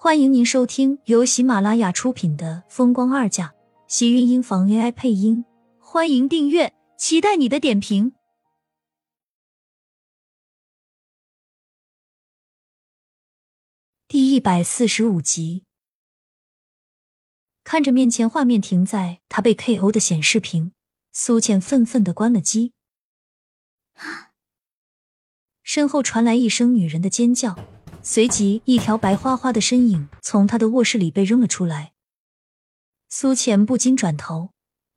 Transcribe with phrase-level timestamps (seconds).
[0.00, 3.48] 欢迎您收听由喜马拉雅出品的《风光二嫁》，
[3.88, 5.44] 喜运音房 AI 配音。
[5.80, 8.12] 欢迎订阅，期待你的点评。
[14.06, 15.64] 第一百四十五集，
[17.64, 20.70] 看着面前画面停在他被 KO 的显示屏，
[21.10, 22.72] 苏浅愤愤的关了机。
[25.64, 27.58] 身后传来一声女人的尖叫。
[28.02, 31.92] 随即，一条白花花的身影从他的卧室里被扔了出来。
[33.08, 34.50] 苏浅不禁转头，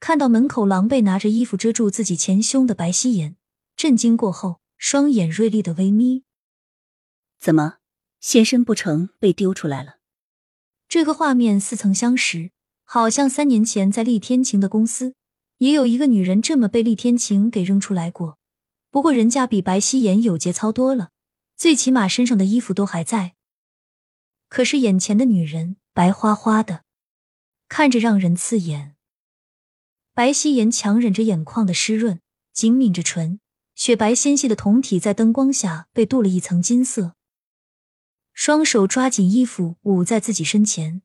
[0.00, 3.36] 看到门口狼狈拿着衣服遮住自己前胸的白希言，
[3.76, 6.24] 震惊过后，双眼锐利的微眯
[7.40, 7.76] ：“怎么，
[8.20, 9.96] 现身不成，被丢出来了？”
[10.88, 12.50] 这个画面似曾相识，
[12.84, 15.14] 好像三年前在厉天晴的公司，
[15.58, 18.38] 也有一个女人这么被厉天晴给扔出来过。
[18.90, 21.10] 不过人家比白希言有节操多了。
[21.58, 23.34] 最起码身上的衣服都还在，
[24.48, 26.84] 可是眼前的女人白花花的，
[27.68, 28.94] 看着让人刺眼。
[30.14, 32.20] 白希颜强忍着眼眶的湿润，
[32.52, 33.40] 紧抿着唇，
[33.74, 37.16] 雪白纤细的瞳体在灯光下被镀了一层金色，
[38.32, 41.02] 双手抓紧衣服捂在自己身前。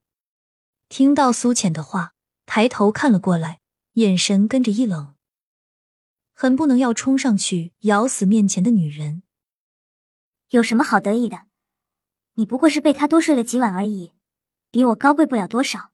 [0.88, 2.14] 听到苏浅的话，
[2.46, 3.60] 抬头看了过来，
[3.94, 5.16] 眼神跟着一冷，
[6.32, 9.24] 很不能要冲上去咬死面前的女人。
[10.54, 11.48] 有什么好得意的？
[12.36, 14.14] 你不过是被他多睡了几晚而已，
[14.70, 15.92] 比我高贵不了多少。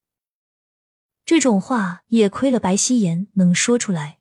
[1.23, 4.19] 这种话也亏了白希颜能说出来。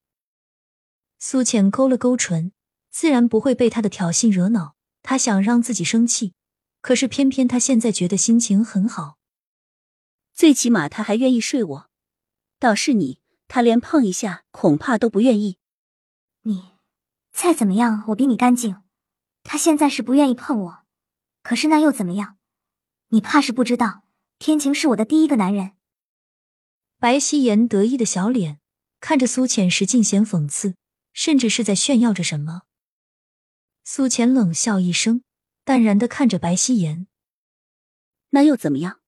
[1.18, 2.52] 苏浅勾了勾唇，
[2.88, 4.76] 自然不会被他的挑衅惹恼。
[5.02, 6.34] 他想让自己生气，
[6.80, 9.18] 可是偏偏他现在觉得心情很好。
[10.32, 11.90] 最起码他还愿意睡我，
[12.60, 15.58] 倒是你，他连碰一下恐怕都不愿意。
[16.42, 16.74] 你
[17.32, 18.82] 再怎么样，我比你干净。
[19.50, 20.84] 他现在是不愿意碰我，
[21.42, 22.36] 可是那又怎么样？
[23.08, 24.02] 你怕是不知道，
[24.38, 25.72] 天晴是我的第一个男人。
[26.98, 28.60] 白希颜得意的小脸
[29.00, 30.74] 看着苏浅时，尽显讽刺，
[31.14, 32.64] 甚至是在炫耀着什么。
[33.84, 35.22] 苏浅冷笑一声，
[35.64, 37.06] 淡然的看着白希颜
[38.30, 39.00] ：“那又怎么样？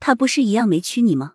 [0.00, 1.34] 他不是一样没娶你吗？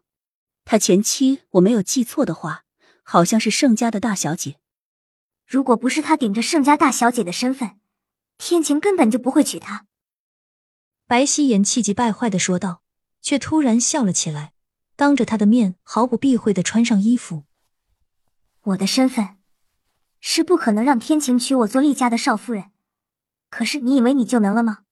[0.65, 2.65] 他前妻，我没有记错的话，
[3.03, 4.59] 好像是盛家的大小姐。
[5.45, 7.77] 如果不是他顶着盛家大小姐的身份。”
[8.43, 9.85] 天晴根本就不会娶她。
[11.05, 12.81] 白夕颜气急败坏的说道，
[13.21, 14.53] 却突然笑了起来，
[14.95, 17.43] 当着他的面毫不避讳的穿上衣服。
[18.61, 19.37] 我的身份
[20.19, 22.71] 是不可能让天晴娶我做厉家的少夫人，
[23.51, 24.85] 可是你以为你就能了吗？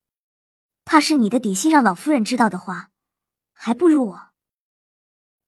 [0.84, 2.90] 怕是你的底细让老夫人知道的话，
[3.52, 4.30] 还不如我。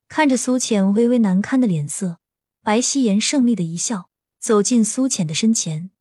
[0.09, 2.19] 看着苏浅微微难堪的脸色，
[2.63, 5.92] 白希颜胜利的一笑，走进苏浅的身前。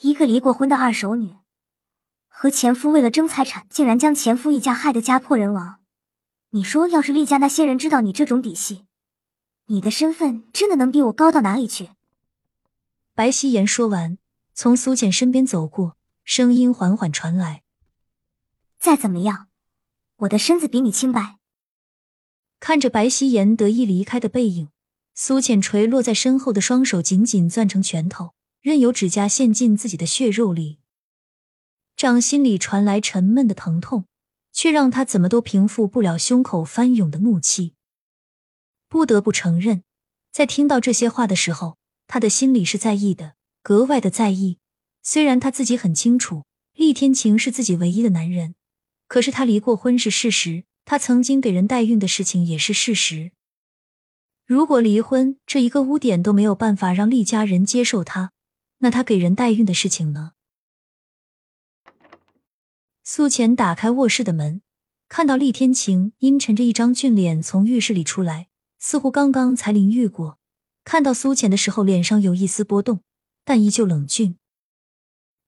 [0.00, 1.36] 一个离过婚的二手女，
[2.28, 5.80] 和前夫为了争财产，竟然将前夫一家害得家破人亡。
[6.50, 8.84] 你说，要是厉家那些人知道你这种底细，
[9.66, 11.90] 你的身份真的能比我高到哪里去？
[13.14, 14.18] 白希言说完，
[14.52, 17.62] 从苏浅身边走过，声音缓缓传来
[18.78, 19.48] ：“再怎么样，
[20.16, 21.38] 我的身子比你清白。”
[22.58, 24.68] 看着白希言得意离开的背影，
[25.14, 28.34] 苏浅垂落在身后的双手紧紧攥成拳头。
[28.64, 30.78] 任由指甲陷进自己的血肉里，
[31.98, 34.06] 掌心里传来沉闷的疼痛，
[34.54, 37.74] 却让他怎么都平复不了胸口翻涌的怒气。
[38.88, 39.84] 不得不承认，
[40.32, 41.76] 在听到这些话的时候，
[42.06, 44.56] 他的心里是在意的，格外的在意。
[45.02, 48.54] 虽然他自己很清楚，厉天晴是自己唯一的男人，
[49.06, 53.32] 可是他离过婚是事实，他曾经给人代孕的事情也是事实。
[54.46, 58.32] 如果离婚这一个污点都没有办法让厉家人接受他，
[58.84, 60.32] 那他给人代孕的事情呢？
[63.02, 64.60] 苏浅打开卧室的门，
[65.08, 70.38] 看到厉天晴阴沉着一张俊脸从浴室里出来，似乎刚刚才淋浴过。
[70.84, 73.02] 看到苏浅的时候，脸上有一丝波动，
[73.42, 74.36] 但依旧冷峻。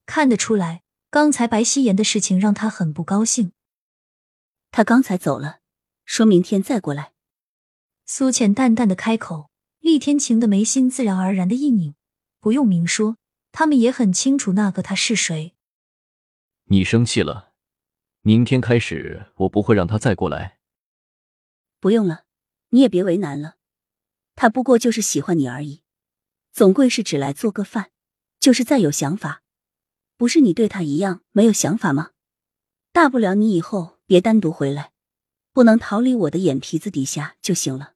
[0.06, 3.52] 看得出来，刚才白希言的事情让他很不高兴。
[4.70, 5.58] 他刚才走了，
[6.06, 7.12] 说明天再过来。
[8.06, 9.50] 苏浅淡淡的开口，
[9.80, 11.94] 厉天晴的眉心自然而然的一拧，
[12.40, 13.18] 不用明说。
[13.58, 15.54] 他们也很清楚那个他是谁。
[16.64, 17.54] 你生气了，
[18.20, 20.58] 明天开始我不会让他再过来。
[21.80, 22.26] 不用了，
[22.68, 23.56] 你也别为难了，
[24.34, 25.80] 他不过就是喜欢你而已，
[26.52, 27.92] 总归是只来做个饭，
[28.38, 29.42] 就是再有想法，
[30.18, 32.10] 不是你对他一样没有想法吗？
[32.92, 34.92] 大不了你以后别单独回来，
[35.54, 37.94] 不能逃离我的眼皮子底下就行了。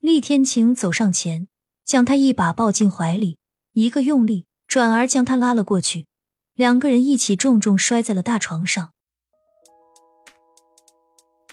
[0.00, 1.48] 厉天晴走上前，
[1.82, 3.38] 将他一把抱进怀里，
[3.72, 4.45] 一个用力。
[4.68, 6.06] 转而将他拉了过去，
[6.54, 8.90] 两个人一起重重摔在了大床上。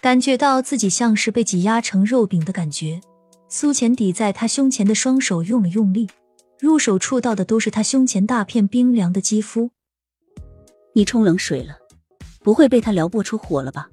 [0.01, 3.01] 感觉到自己像是被挤压成肉饼的感觉。
[3.47, 6.09] 苏浅抵在他胸前的双手用了用力，
[6.59, 9.69] 入手触到的都是他胸前大片冰凉的肌肤。
[10.95, 11.77] 你冲冷水了，
[12.39, 13.89] 不会被他撩拨出火了吧？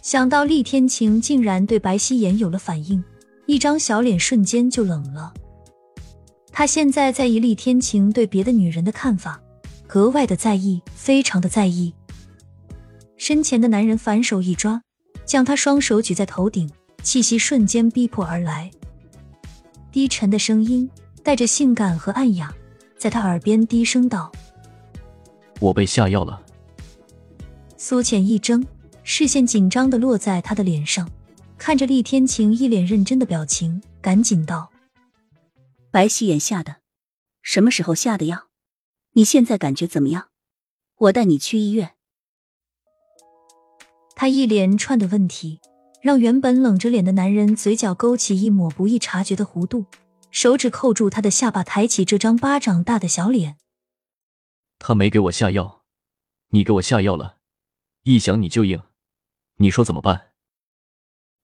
[0.00, 3.04] 想到厉天晴竟然对白希颜有了反应，
[3.46, 5.34] 一张小脸瞬间就冷了。
[6.52, 9.40] 他现在在意厉天晴对别的女人的看法，
[9.86, 11.92] 格外的在意，非常的在意。
[13.16, 14.80] 身前的男人反手一抓。
[15.24, 16.68] 将他双手举在头顶，
[17.02, 18.70] 气息瞬间逼迫而来。
[19.90, 20.90] 低沉的声音
[21.22, 22.52] 带着性感和暗哑，
[22.98, 24.30] 在他耳边低声道
[25.60, 26.42] ：“我被下药了。”
[27.78, 28.66] 苏浅一怔，
[29.04, 31.08] 视线紧张的落在他的脸上，
[31.56, 34.70] 看着厉天晴一脸认真的表情，赶紧道
[35.92, 36.76] ：“白希眼下的，
[37.42, 38.48] 什么时候下的药？
[39.10, 40.30] 你现在感觉怎么样？
[40.96, 41.96] 我带你去医院。”
[44.16, 45.60] 他一连串的问题，
[46.00, 49.84] 让原本冷着脸的男人嘴角勾起一抹不易察觉的弧度，
[50.30, 53.58] 手指扣住他的下巴，抬起这张巴掌大的小脸。
[54.78, 55.84] 他没给我下药，
[56.48, 57.36] 你给我下药了，
[58.04, 58.82] 一想你就硬，
[59.56, 60.32] 你说怎么办？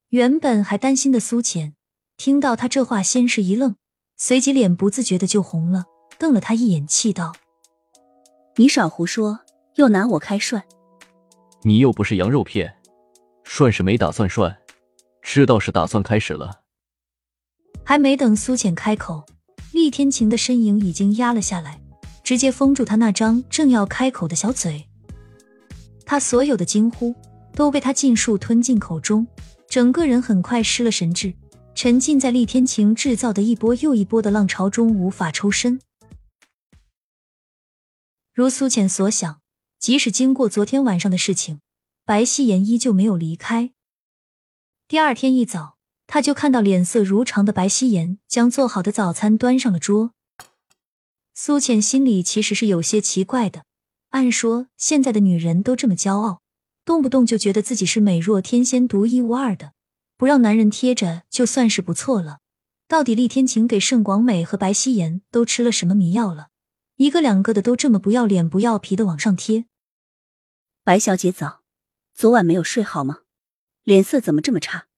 [0.09, 1.77] 原本还担心的苏浅，
[2.17, 3.77] 听到他这话，先是一愣，
[4.21, 5.85] 随即脸不自觉的就红了，
[6.19, 7.33] 瞪了他一眼，气道
[8.57, 9.39] ：“你少胡说，
[9.77, 10.61] 又拿我开涮。”
[11.63, 12.77] 你又不是羊肉片，
[13.45, 14.57] 涮是没打算涮，
[15.23, 16.63] 知道是打算开始了。
[17.85, 19.25] 还没等苏浅开口，
[19.73, 21.81] 厉天晴的身影已经压了下来，
[22.25, 24.85] 直接封住他那张正要开口的小嘴。
[26.05, 27.15] 他所有的惊呼
[27.55, 29.25] 都被他尽数吞进口中，
[29.69, 31.33] 整个人很快失了神智，
[31.81, 35.81] 沉浸在厉天晴制造的一波又一波的浪潮中，无法抽身。
[38.35, 39.41] 如苏浅所想。
[39.79, 41.61] 即使经过昨天晚上的事情，
[42.05, 43.71] 白希颜依旧没有离开。
[44.89, 45.77] 第二天一早，
[46.09, 50.11] 他就看到脸色如常的白希颜将做好的早餐端上了桌。
[51.33, 53.63] 苏浅心里其实是有些奇怪的。
[54.09, 56.43] 按说现在的女人都这么骄傲，
[56.85, 59.75] 动不动就觉得自己是美若天仙、独一无二的，
[60.19, 62.41] 不让男人贴着就算是不错了。
[62.89, 66.49] 到底厉天晴给盛广美和白希颜都吃了什么迷药了？
[66.97, 69.67] 一个两个的都这么不要脸不要皮的往上贴。
[70.83, 71.63] 白小姐早，
[72.15, 73.21] 昨晚没有睡好吗？
[73.85, 74.89] 脸色怎么这么差？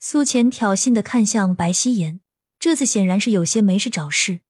[0.00, 2.20] 苏浅挑衅的看向白希颜，
[2.58, 4.40] 这次显然是有些没事找事。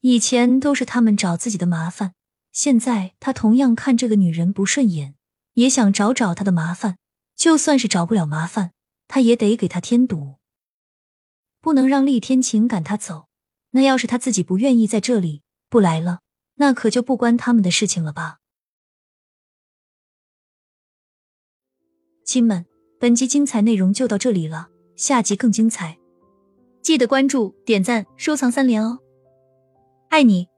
[0.00, 2.12] 以前都是他们找自己的麻烦，
[2.52, 5.14] 现在他同样看这个女人不顺眼，
[5.54, 6.98] 也想找找她的麻烦。
[7.36, 8.72] 就算是找不了麻烦，
[9.06, 10.36] 他也得给他添堵，
[11.60, 13.28] 不能让厉天晴赶他走。
[13.70, 16.20] 那要是他自己不愿意在这里不来了，
[16.54, 18.38] 那可就不关他们的事情了吧？
[22.24, 22.64] 亲们，
[22.98, 25.98] 本集精彩内容就到这里了，下集更精彩，
[26.82, 28.98] 记得关注、点赞、收藏三连哦！
[30.08, 30.48] 爱你。